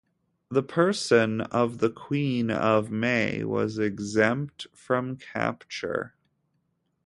[0.49, 6.15] The person of the Queen of May was exempt from capture.